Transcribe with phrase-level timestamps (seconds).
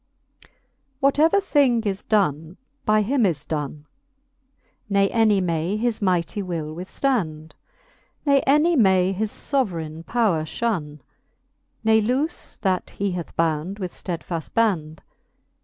[0.99, 3.85] Whatever thing Is donne, by him is donne,
[4.89, 7.51] Ne any may his mighty will withftand
[8.25, 11.01] 5 Ne any may his foveraine power Ihonne,
[11.83, 15.03] Ne loofe that he hath bound with ftedfaft band.